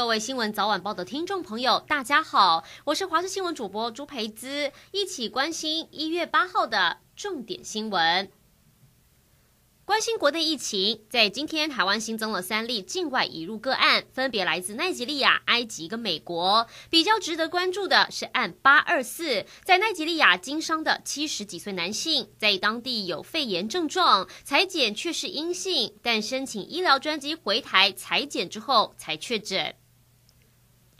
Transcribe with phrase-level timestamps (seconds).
[0.00, 8.30] 各位新闻早晚报的听众朋友，大家好，我是华视新闻主播朱培姿，一起关心一月八号的重点新闻。
[9.84, 16.66] 关心国内疫情，在今天台湾新增了三例境外移入个案，分别来自奈及利亚、埃及跟美国。
[16.88, 29.74] 比较值得关注的是案八二四，在奈及利亚经商的七十几岁男性，在当地有肺炎症状，采检却是阴性，但申请医疗专机回台采检之后才确诊。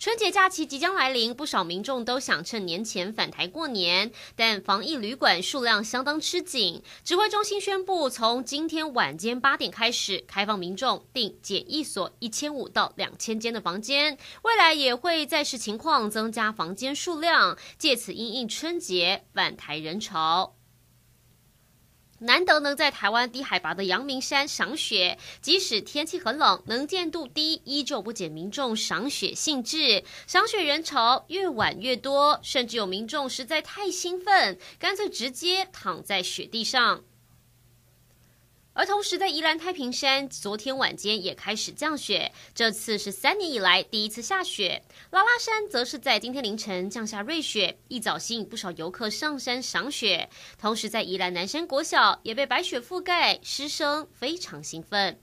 [0.00, 6.82] 春节假期即将来临，不少民众都想趁年前返台过年，但防疫旅馆数量相当吃紧。
[7.04, 20.54] 指挥中心宣布，从今天晚间八点开始开放民众订检疫所一千五到两千间的房间，未来也会再视情况增加房间数量，借此因应春节返台人潮。
[22.20, 30.04] 难得能在台湾低海拔的阳明山赏雪，即使天气很冷，能见度低，依旧不减民众赏雪兴致。
[30.26, 37.02] 赏雪人潮越晚越多，甚至有民众实在太兴奋，干脆直接躺在雪地上。
[38.72, 44.82] 而同时，在宜兰太平山，昨天晚间也开始降雪，这次是三年以来第一次下雪。
[45.10, 50.30] 拉拉山则是在今天凌晨降下瑞雪，一早吸引不少游客上山赏雪。
[50.56, 55.20] 同时，在宜兰南山国小也被白雪覆盖，师生非常兴奋。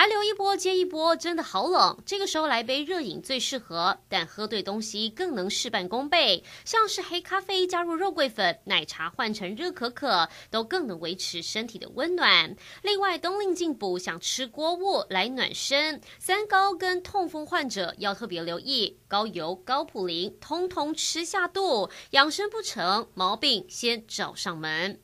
[0.00, 2.02] 寒流一波接一波，真的好冷。
[2.06, 6.42] 这个时候来杯热饮最适合，但喝对东西更能事半功倍。
[6.64, 12.56] 像是黑咖啡加入肉桂粉，奶茶换成热可可，都更能维持身体的温暖。
[12.80, 21.90] 另外，冬令进补想吃锅物来暖身，三高跟痛风患者要特别留意，高油、高普林，通通吃下肚。
[22.12, 24.98] 养生不成，毛病先找上门。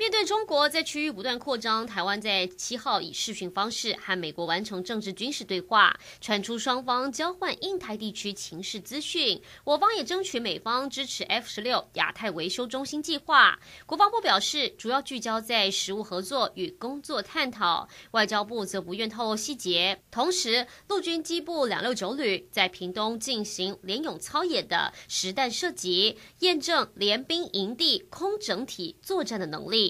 [0.00, 9.38] 面对中国在区域不断扩张，台湾在七号以视讯方式和美国完成政治军事对话，传出双方交换印太地区情势资讯。
[9.62, 13.60] 我方也争取美方支持 F 十六亚太维修中心计划。
[13.84, 20.00] 国防部表示，主要聚焦在实务合作与工作探讨，外交部则不愿透露细节。
[20.10, 29.89] 同时，陆军机部两六九旅在屏东进行联勇操演的实弹射击，验证联兵营地空整体作战的能力。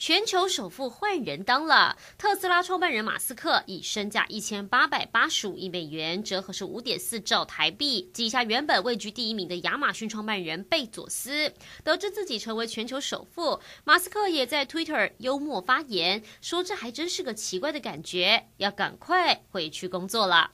[0.00, 11.52] 全球首富换人当了，特斯拉创办人马斯克以身价一千八百八十五亿美元，折合是五点四兆台币，挤下原本位居第一名的亚马逊创办人贝佐斯。
[11.84, 20.52] 得知自己成为全球首富，马斯克也在 Twitter 幽默发言，说这还真是个奇怪的感觉，要赶快回去工作了。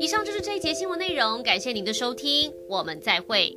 [0.00, 3.54] 以上就是这一节新闻内容，感谢您的收听，我们再会。